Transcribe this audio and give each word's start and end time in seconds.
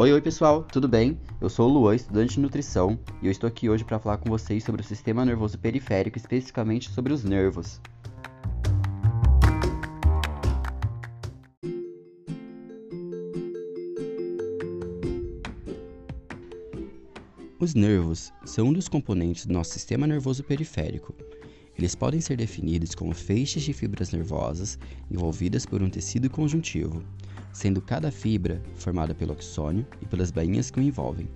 Oi, 0.00 0.10
oi 0.14 0.22
pessoal, 0.22 0.62
tudo 0.62 0.88
bem? 0.88 1.20
Eu 1.42 1.50
sou 1.50 1.68
o 1.68 1.72
Luan, 1.74 1.94
estudante 1.94 2.32
de 2.32 2.40
nutrição, 2.40 2.98
e 3.20 3.26
eu 3.26 3.30
estou 3.30 3.46
aqui 3.46 3.68
hoje 3.68 3.84
para 3.84 3.98
falar 3.98 4.16
com 4.16 4.30
vocês 4.30 4.64
sobre 4.64 4.80
o 4.80 4.84
sistema 4.84 5.26
nervoso 5.26 5.58
periférico, 5.58 6.16
especificamente 6.16 6.88
sobre 6.88 7.12
os 7.12 7.22
nervos. 7.22 7.78
Os 17.58 17.74
nervos 17.74 18.32
são 18.46 18.68
um 18.68 18.72
dos 18.72 18.88
componentes 18.88 19.44
do 19.44 19.52
nosso 19.52 19.74
sistema 19.74 20.06
nervoso 20.06 20.42
periférico. 20.42 21.14
Eles 21.76 21.94
podem 21.94 22.22
ser 22.22 22.38
definidos 22.38 22.94
como 22.94 23.14
feixes 23.14 23.62
de 23.62 23.74
fibras 23.74 24.12
nervosas 24.12 24.78
envolvidas 25.10 25.66
por 25.66 25.82
um 25.82 25.90
tecido 25.90 26.30
conjuntivo, 26.30 27.04
sendo 27.52 27.80
cada 27.80 28.10
fibra 28.10 28.62
formada 28.76 29.14
pelo 29.14 29.32
axônio 29.32 29.86
e 30.00 30.06
pelas 30.06 30.30
bainhas 30.30 30.70
que 30.70 30.80
o 30.80 30.82
envolvem. 30.82 31.28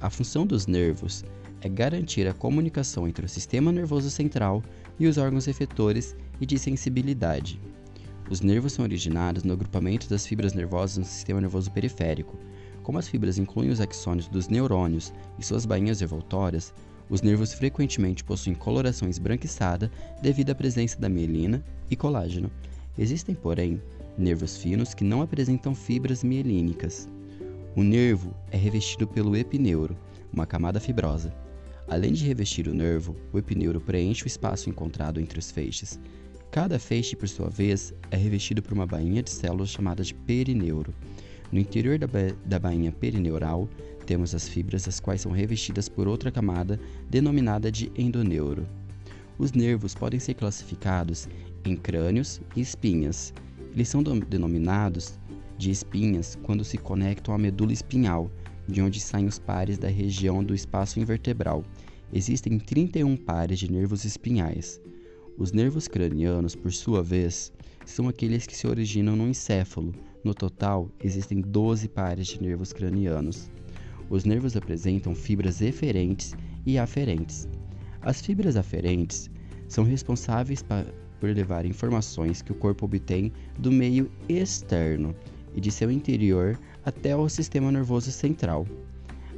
A 0.00 0.10
função 0.10 0.46
dos 0.46 0.66
nervos 0.66 1.24
é 1.60 1.68
garantir 1.68 2.26
a 2.26 2.34
comunicação 2.34 3.06
entre 3.06 3.24
o 3.24 3.28
sistema 3.28 3.70
nervoso 3.70 4.10
central 4.10 4.62
e 4.98 5.06
os 5.06 5.16
órgãos 5.16 5.46
efetores 5.46 6.16
e 6.40 6.46
de 6.46 6.58
sensibilidade. 6.58 7.60
Os 8.28 8.40
nervos 8.40 8.72
são 8.72 8.84
originados 8.84 9.44
no 9.44 9.52
agrupamento 9.52 10.08
das 10.08 10.26
fibras 10.26 10.54
nervosas 10.54 10.98
no 10.98 11.04
sistema 11.04 11.40
nervoso 11.40 11.70
periférico. 11.70 12.36
Como 12.82 12.98
as 12.98 13.06
fibras 13.06 13.38
incluem 13.38 13.70
os 13.70 13.80
axônios 13.80 14.26
dos 14.26 14.48
neurônios 14.48 15.12
e 15.38 15.44
suas 15.44 15.64
bainhas 15.64 16.00
revoltórias, 16.00 16.72
os 17.08 17.20
nervos 17.20 17.52
frequentemente 17.52 18.24
possuem 18.24 18.54
coloração 18.54 19.08
esbranquiçada 19.08 19.90
devido 20.20 20.50
à 20.50 20.54
presença 20.54 20.98
da 20.98 21.08
mielina 21.08 21.62
e 21.90 21.94
colágeno. 21.94 22.50
Existem, 22.98 23.34
porém, 23.34 23.80
nervos 24.16 24.56
finos 24.56 24.94
que 24.94 25.04
não 25.04 25.22
apresentam 25.22 25.74
fibras 25.74 26.22
mielínicas. 26.22 27.08
O 27.74 27.82
nervo 27.82 28.34
é 28.50 28.56
revestido 28.56 29.06
pelo 29.06 29.36
epineuro, 29.36 29.96
uma 30.32 30.46
camada 30.46 30.78
fibrosa. 30.78 31.34
Além 31.88 32.12
de 32.12 32.24
revestir 32.26 32.68
o 32.68 32.74
nervo, 32.74 33.16
o 33.32 33.38
epineuro 33.38 33.80
preenche 33.80 34.24
o 34.24 34.26
espaço 34.26 34.68
encontrado 34.68 35.20
entre 35.20 35.38
os 35.38 35.50
feixes. 35.50 35.98
Cada 36.50 36.78
feixe, 36.78 37.16
por 37.16 37.28
sua 37.28 37.48
vez, 37.48 37.94
é 38.10 38.16
revestido 38.16 38.62
por 38.62 38.72
uma 38.72 38.86
bainha 38.86 39.22
de 39.22 39.30
células 39.30 39.70
chamada 39.70 40.04
de 40.04 40.14
perineuro. 40.14 40.94
No 41.50 41.58
interior 41.58 41.98
da, 41.98 42.06
ba 42.06 42.34
da 42.44 42.58
bainha 42.58 42.92
perineural, 42.92 43.68
temos 44.06 44.34
as 44.34 44.48
fibras, 44.48 44.86
as 44.86 45.00
quais 45.00 45.20
são 45.20 45.32
revestidas 45.32 45.88
por 45.88 46.06
outra 46.06 46.30
camada 46.30 46.78
denominada 47.08 47.70
de 47.70 47.90
endoneuro. 47.96 48.66
Os 49.38 49.52
nervos 49.52 49.94
podem 49.94 50.20
ser 50.20 50.34
classificados 50.34 51.28
em 51.64 51.76
crânios 51.76 52.40
e 52.54 52.60
espinhas. 52.60 53.32
Eles 53.74 53.88
são 53.88 54.02
denominados 54.02 55.18
de 55.56 55.70
espinhas 55.70 56.38
quando 56.42 56.64
se 56.64 56.76
conectam 56.76 57.34
à 57.34 57.38
medula 57.38 57.72
espinhal, 57.72 58.30
de 58.68 58.82
onde 58.82 59.00
saem 59.00 59.26
os 59.26 59.38
pares 59.38 59.78
da 59.78 59.88
região 59.88 60.44
do 60.44 60.54
espaço 60.54 61.00
invertebral. 61.00 61.64
Existem 62.12 62.58
31 62.58 63.16
pares 63.16 63.58
de 63.58 63.72
nervos 63.72 64.04
espinhais. 64.04 64.80
Os 65.38 65.52
nervos 65.52 65.88
cranianos, 65.88 66.54
por 66.54 66.72
sua 66.72 67.02
vez, 67.02 67.50
são 67.86 68.08
aqueles 68.08 68.46
que 68.46 68.54
se 68.54 68.66
originam 68.66 69.16
no 69.16 69.26
encéfalo. 69.26 69.94
No 70.22 70.34
total, 70.34 70.90
existem 71.02 71.40
12 71.40 71.88
pares 71.88 72.26
de 72.26 72.42
nervos 72.42 72.72
cranianos. 72.72 73.50
Os 74.10 74.24
nervos 74.24 74.54
apresentam 74.56 75.14
fibras 75.14 75.62
eferentes 75.62 76.34
e 76.66 76.78
aferentes. 76.78 77.48
As 78.02 78.20
fibras 78.20 78.56
aferentes 78.56 79.30
são 79.66 79.84
responsáveis 79.84 80.62
por 81.22 81.30
levar 81.30 81.64
informações 81.64 82.42
que 82.42 82.50
o 82.50 82.54
corpo 82.56 82.84
obtém 82.84 83.32
do 83.56 83.70
meio 83.70 84.10
externo 84.28 85.14
e 85.54 85.60
de 85.60 85.70
seu 85.70 85.88
interior 85.88 86.58
até 86.84 87.16
o 87.16 87.28
sistema 87.28 87.70
nervoso 87.70 88.10
central. 88.10 88.66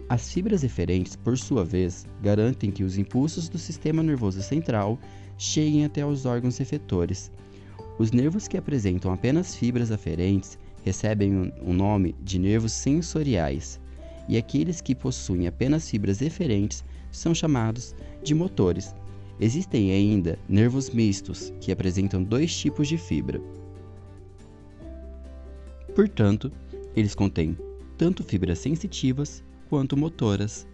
As 0.08 0.32
fibras 0.32 0.64
eferentes, 0.64 1.14
por 1.14 1.36
sua 1.36 1.62
vez, 1.62 2.06
garantem 2.22 2.70
que 2.70 2.82
os 2.82 2.96
impulsos 2.96 3.50
do 3.50 3.58
sistema 3.58 4.02
nervoso 4.02 4.40
central 4.40 4.98
cheguem 5.36 5.84
até 5.84 6.06
os 6.06 6.24
órgãos 6.24 6.58
efetores. 6.58 7.30
Os 7.98 8.12
nervos 8.12 8.48
que 8.48 8.56
apresentam 8.56 9.12
apenas 9.12 9.54
fibras 9.54 9.92
aferentes 9.92 10.58
recebem 10.82 11.52
o 11.60 11.74
nome 11.74 12.14
de 12.22 12.38
nervos 12.38 12.72
sensoriais 12.72 13.78
e 14.26 14.38
aqueles 14.38 14.80
que 14.80 14.94
possuem 14.94 15.46
apenas 15.46 15.90
fibras 15.90 16.22
eferentes 16.22 16.82
são 17.12 17.34
chamados 17.34 17.94
de 18.22 18.34
motores. 18.34 18.94
Existem 19.40 19.90
ainda 19.90 20.38
nervos 20.48 20.90
mistos, 20.90 21.52
que 21.60 21.72
apresentam 21.72 22.22
dois 22.22 22.56
tipos 22.56 22.86
de 22.86 22.96
fibra. 22.96 23.40
Portanto, 25.94 26.52
eles 26.94 27.14
contêm 27.14 27.56
tanto 27.98 28.22
fibras 28.22 28.58
sensitivas 28.58 29.44
quanto 29.68 29.96
motoras. 29.96 30.66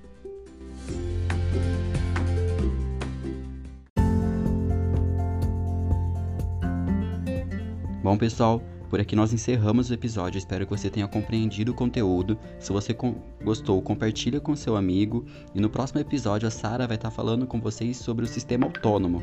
Bom, 8.02 8.16
pessoal, 8.16 8.62
por 8.90 9.00
aqui 9.00 9.14
nós 9.14 9.32
encerramos 9.32 9.88
o 9.88 9.94
episódio. 9.94 10.36
Espero 10.36 10.66
que 10.66 10.76
você 10.76 10.90
tenha 10.90 11.06
compreendido 11.06 11.70
o 11.70 11.74
conteúdo. 11.74 12.36
Se 12.58 12.72
você 12.72 12.94
gostou, 13.42 13.80
compartilha 13.80 14.40
com 14.40 14.56
seu 14.56 14.76
amigo. 14.76 15.24
E 15.54 15.60
no 15.60 15.70
próximo 15.70 16.00
episódio 16.00 16.48
a 16.48 16.50
Sara 16.50 16.88
vai 16.88 16.96
estar 16.96 17.12
falando 17.12 17.46
com 17.46 17.60
vocês 17.60 17.96
sobre 17.96 18.24
o 18.24 18.28
sistema 18.28 18.66
autônomo. 18.66 19.22